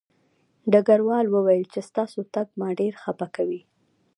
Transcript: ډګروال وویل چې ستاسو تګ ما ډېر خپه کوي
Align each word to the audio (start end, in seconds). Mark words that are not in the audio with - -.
ډګروال 0.71 1.25
وویل 1.31 1.63
چې 1.73 1.79
ستاسو 1.89 2.19
تګ 2.33 2.47
ما 2.59 2.69
ډېر 2.79 2.93
خپه 3.03 3.27
کوي 3.35 3.61